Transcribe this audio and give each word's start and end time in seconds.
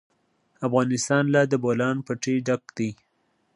افغانستان 0.67 1.23
له 1.33 1.41
د 1.51 1.53
بولان 1.63 1.95
پټي 2.07 2.35
ډک 2.47 2.63
دی. 2.77 2.89